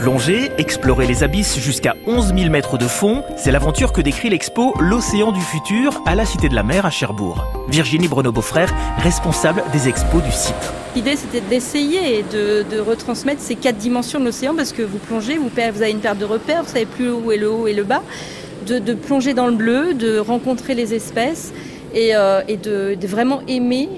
Plonger, 0.00 0.50
explorer 0.56 1.06
les 1.06 1.22
abysses 1.22 1.58
jusqu'à 1.58 1.94
11 2.06 2.32
000 2.34 2.48
mètres 2.48 2.78
de 2.78 2.86
fond, 2.86 3.22
c'est 3.36 3.50
l'aventure 3.50 3.92
que 3.92 4.00
décrit 4.00 4.30
l'expo 4.30 4.72
L'océan 4.80 5.30
du 5.30 5.42
futur 5.42 6.02
à 6.06 6.14
la 6.14 6.24
Cité 6.24 6.48
de 6.48 6.54
la 6.54 6.62
Mer 6.62 6.86
à 6.86 6.90
Cherbourg. 6.90 7.44
Virginie 7.68 8.08
Bruno-Beaufrère, 8.08 8.74
responsable 8.96 9.62
des 9.74 9.88
expos 9.88 10.22
du 10.22 10.32
site. 10.32 10.54
L'idée 10.96 11.16
c'était 11.16 11.42
d'essayer 11.42 12.24
de, 12.32 12.80
retransmettre 12.80 13.42
ces 13.42 13.56
quatre 13.56 13.76
dimensions 13.76 14.18
de 14.18 14.24
l'océan 14.24 14.54
parce 14.54 14.72
que 14.72 14.80
vous 14.80 14.96
plongez, 14.96 15.36
vous, 15.36 15.50
vous 15.50 15.82
avez 15.82 15.90
une 15.90 16.00
perte 16.00 16.16
de 16.16 16.24
repères, 16.24 16.62
vous 16.62 16.70
savez 16.70 16.86
plus 16.86 17.12
où 17.12 17.30
est 17.30 17.36
le 17.36 17.50
haut 17.50 17.66
et 17.66 17.74
le 17.74 17.84
bas, 17.84 18.02
de, 18.66 18.94
plonger 18.94 19.34
dans 19.34 19.48
le 19.48 19.54
bleu, 19.54 19.92
de 19.92 20.18
rencontrer 20.18 20.74
les 20.74 20.94
espèces 20.94 21.52
et, 21.94 22.16
euh, 22.16 22.40
de 22.46 23.06
vraiment 23.06 23.42
aimer 23.48 23.90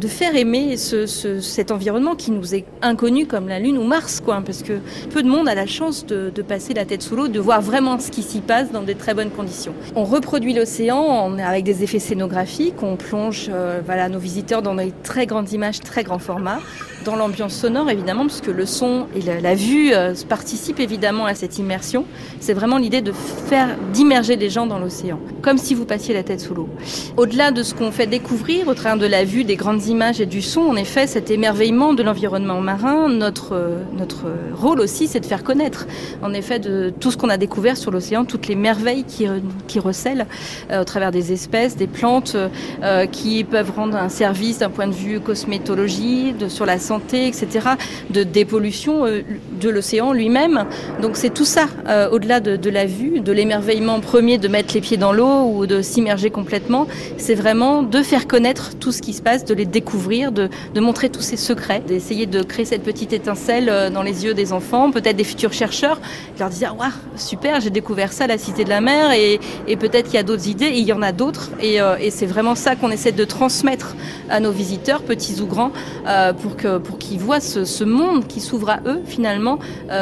de 0.00 0.08
faire 0.08 0.34
aimer 0.34 0.76
ce, 0.76 1.06
ce, 1.06 1.40
cet 1.40 1.70
environnement 1.70 2.14
qui 2.14 2.30
nous 2.30 2.54
est 2.54 2.64
inconnu 2.80 3.26
comme 3.26 3.48
la 3.48 3.58
Lune 3.58 3.76
ou 3.76 3.84
Mars, 3.84 4.20
quoi, 4.24 4.42
parce 4.44 4.62
que 4.62 4.78
peu 5.12 5.22
de 5.22 5.28
monde 5.28 5.48
a 5.48 5.54
la 5.54 5.66
chance 5.66 6.06
de, 6.06 6.32
de 6.34 6.42
passer 6.42 6.72
la 6.72 6.86
tête 6.86 7.02
sous 7.02 7.16
l'eau, 7.16 7.28
de 7.28 7.38
voir 7.38 7.60
vraiment 7.60 7.98
ce 7.98 8.10
qui 8.10 8.22
s'y 8.22 8.40
passe 8.40 8.72
dans 8.72 8.82
des 8.82 8.94
très 8.94 9.12
bonnes 9.12 9.30
conditions. 9.30 9.74
On 9.94 10.04
reproduit 10.04 10.54
l'océan 10.54 11.36
avec 11.38 11.64
des 11.64 11.84
effets 11.84 11.98
scénographiques, 11.98 12.82
on 12.82 12.96
plonge 12.96 13.50
euh, 13.52 13.80
voilà, 13.84 14.08
nos 14.08 14.18
visiteurs 14.18 14.62
dans 14.62 14.74
des 14.74 14.92
très 15.02 15.26
grandes 15.26 15.52
images, 15.52 15.80
très 15.80 16.02
grands 16.02 16.18
formats, 16.18 16.60
dans 17.04 17.16
l'ambiance 17.16 17.54
sonore 17.54 17.90
évidemment, 17.90 18.26
puisque 18.26 18.46
le 18.46 18.66
son 18.66 19.06
et 19.14 19.40
la, 19.40 19.54
vue 19.54 19.92
euh, 19.92 20.14
participent 20.28 20.80
évidemment 20.80 21.26
à 21.26 21.34
cette 21.34 21.58
immersion. 21.58 22.04
C'est 22.40 22.54
vraiment 22.54 22.78
l'idée 22.78 23.00
de 23.00 23.12
faire, 23.12 23.68
d'immerger 23.92 24.36
les 24.36 24.50
gens 24.50 24.66
dans 24.66 24.78
l'océan, 24.78 25.18
comme 25.42 25.58
si 25.58 25.74
vous 25.74 25.84
passiez 25.84 26.14
la 26.14 26.22
tête 26.22 26.40
sous 26.40 26.54
l'eau. 26.54 26.68
Au-delà 27.16 27.50
de 27.50 27.62
ce 27.62 27.74
qu'on 27.74 27.90
fait 27.90 28.06
découvrir 28.06 28.68
au 28.68 28.74
travers 28.74 28.98
de 28.98 29.06
la 29.06 29.24
vue, 29.24 29.44
des 29.44 29.56
grandes 29.56 29.86
images 29.90 30.20
et 30.20 30.26
du 30.26 30.42
son, 30.42 30.60
en 30.62 30.76
effet, 30.76 31.06
cet 31.06 31.30
émerveillement 31.30 31.92
de 31.92 32.02
l'environnement 32.02 32.60
marin, 32.60 33.08
notre, 33.08 33.78
notre 33.96 34.26
rôle 34.54 34.80
aussi, 34.80 35.06
c'est 35.06 35.20
de 35.20 35.26
faire 35.26 35.44
connaître, 35.44 35.86
en 36.22 36.32
effet, 36.32 36.58
de 36.58 36.92
tout 37.00 37.10
ce 37.10 37.16
qu'on 37.16 37.28
a 37.28 37.36
découvert 37.36 37.76
sur 37.76 37.90
l'océan, 37.90 38.24
toutes 38.24 38.48
les 38.48 38.54
merveilles 38.54 39.04
qui, 39.04 39.26
qui 39.66 39.78
recèlent 39.78 40.26
euh, 40.70 40.82
au 40.82 40.84
travers 40.84 41.10
des 41.10 41.32
espèces, 41.32 41.76
des 41.76 41.86
plantes 41.86 42.36
euh, 42.82 43.06
qui 43.06 43.44
peuvent 43.44 43.72
rendre 43.74 43.96
un 43.96 44.08
service 44.08 44.58
d'un 44.58 44.70
point 44.70 44.86
de 44.86 44.92
vue 44.92 45.20
cosmétologie, 45.20 46.34
sur 46.48 46.66
la 46.66 46.78
santé, 46.78 47.26
etc., 47.26 47.70
de 48.10 48.22
dépollution 48.22 49.06
euh, 49.06 49.22
de 49.60 49.68
l'océan 49.68 50.12
lui-même. 50.12 50.66
Donc 51.02 51.16
c'est 51.16 51.30
tout 51.30 51.44
ça, 51.44 51.66
euh, 51.88 52.08
au-delà 52.10 52.40
de, 52.40 52.56
de 52.56 52.70
la 52.70 52.86
vue, 52.86 53.20
de 53.20 53.32
l'émerveillement 53.32 54.00
premier 54.00 54.38
de 54.38 54.48
mettre 54.48 54.74
les 54.74 54.80
pieds 54.80 54.96
dans 54.96 55.12
l'eau 55.12 55.52
ou 55.54 55.66
de 55.66 55.82
s'immerger 55.82 56.30
complètement, 56.30 56.86
c'est 57.16 57.34
vraiment 57.34 57.82
de 57.82 58.02
faire 58.02 58.26
connaître 58.26 58.78
tout 58.78 58.92
ce 58.92 59.02
qui 59.02 59.12
se 59.12 59.22
passe, 59.22 59.44
de 59.44 59.54
les 59.54 59.66
découvrir, 59.66 59.79
de, 59.80 60.48
de 60.74 60.80
montrer 60.80 61.10
tous 61.10 61.20
ces 61.20 61.36
secrets, 61.36 61.82
d'essayer 61.86 62.26
de 62.26 62.42
créer 62.42 62.64
cette 62.64 62.82
petite 62.82 63.12
étincelle 63.12 63.68
euh, 63.68 63.90
dans 63.90 64.02
les 64.02 64.24
yeux 64.24 64.34
des 64.34 64.52
enfants, 64.52 64.90
peut-être 64.90 65.16
des 65.16 65.24
futurs 65.24 65.52
chercheurs, 65.52 66.00
leur 66.38 66.48
dire 66.48 66.74
waouh 66.78 66.90
super, 67.16 67.60
j'ai 67.60 67.70
découvert 67.70 68.12
ça, 68.12 68.26
la 68.26 68.38
Cité 68.38 68.64
de 68.64 68.68
la 68.68 68.80
Mer, 68.80 69.12
et, 69.12 69.40
peut-être 69.76 70.06
qu'il 70.06 70.14
y 70.14 70.18
a 70.18 70.22
d'autres 70.22 70.48
idées, 70.48 70.66
et 70.66 70.78
il 70.78 70.86
y 70.86 70.92
en 70.92 71.02
a 71.02 71.12
d'autres, 71.12 71.50
et, 71.60 71.80
euh, 71.80 71.96
c'est 72.10 72.26
vraiment 72.26 72.54
ça 72.54 72.76
qu'on 72.76 72.90
essaie 72.90 73.12
de 73.12 73.24
transmettre 73.24 73.96
à 74.28 74.40
nos 74.40 74.50
visiteurs, 74.50 75.02
petits 75.02 75.40
ou 75.40 75.46
grands, 75.46 75.72
euh, 76.06 76.32
pour 76.32 76.98
qu'ils 76.98 77.18
voient 77.18 77.40
ce, 77.40 77.84
monde 77.84 78.26
qui 78.26 78.40
s'ouvre 78.40 78.70
à 78.70 78.80
eux 78.86 79.00
finalement 79.06 79.58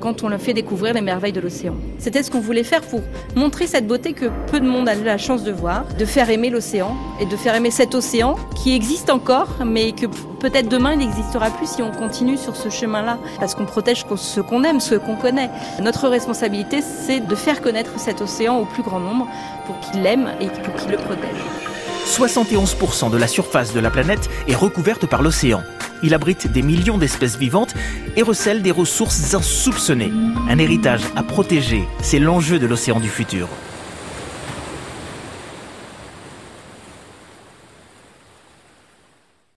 quand 0.00 0.24
on 0.24 0.28
leur 0.28 0.40
fait 0.40 0.54
découvrir 0.54 0.92
les 0.92 1.00
merveilles 1.00 1.32
de 1.32 1.40
l'océan. 1.40 1.74
C'était 1.98 2.22
ce 2.22 2.30
qu'on 2.30 2.40
voulait 2.40 2.64
faire 2.64 2.80
pour 2.80 3.00
montrer 3.36 3.66
cette 3.66 3.86
beauté 3.86 4.12
que 4.12 4.26
peu 4.50 4.58
de 4.58 4.66
monde 4.66 4.88
a 4.88 4.94
la 4.94 5.18
chance 5.18 5.44
de 5.44 5.52
voir, 5.52 5.84
de 5.98 6.04
faire 6.04 6.30
aimer 6.30 6.50
l'océan 6.50 6.96
et 7.20 7.26
de 7.26 7.36
faire 7.36 7.54
aimer 7.54 7.70
cet 7.70 7.94
océan 7.94 8.36
qui 8.62 8.74
existe 8.74 9.10
encore, 9.10 9.48
mais 9.64 9.92
que 9.92 10.06
peut-être 10.06 10.68
demain 10.68 10.92
il 10.92 10.98
n'existera 10.98 11.50
plus 11.50 11.68
si 11.68 11.82
on 11.82 11.90
continue 11.90 12.36
sur 12.36 12.56
ce 12.56 12.68
chemin-là, 12.68 13.18
parce 13.38 13.54
qu'on 13.54 13.66
protège 13.66 14.04
ce 14.16 14.40
qu'on 14.40 14.64
aime, 14.64 14.80
ce 14.80 14.94
qu'on 14.94 15.16
connaît. 15.16 15.50
Notre 15.82 16.08
responsabilité, 16.08 16.82
c'est 16.82 17.20
de 17.20 17.34
faire 17.34 17.60
connaître 17.60 17.98
cet 17.98 18.20
océan 18.20 18.58
au 18.58 18.64
plus 18.64 18.82
grand 18.82 19.00
nombre 19.00 19.26
pour 19.66 19.78
qu'il 19.80 20.02
l'aime 20.02 20.30
et 20.40 20.46
pour 20.46 20.74
qu'il 20.74 20.90
le 20.90 20.96
protège. 20.96 21.40
71% 22.06 23.10
de 23.10 23.16
la 23.16 23.28
surface 23.28 23.72
de 23.72 23.80
la 23.80 23.90
planète 23.90 24.28
est 24.48 24.54
recouverte 24.54 25.06
par 25.06 25.22
l'océan. 25.22 25.62
Il 26.02 26.14
abrite 26.14 26.50
des 26.50 26.62
millions 26.62 26.98
d'espèces 26.98 27.36
vivantes 27.36 27.74
et 28.16 28.22
recèle 28.22 28.62
des 28.62 28.70
ressources 28.70 29.34
insoupçonnées. 29.34 30.12
Un 30.48 30.58
héritage 30.58 31.02
à 31.14 31.22
protéger, 31.22 31.84
c'est 32.02 32.18
l'enjeu 32.18 32.58
de 32.58 32.66
l'océan 32.66 33.00
du 33.00 33.08
futur. 33.08 33.48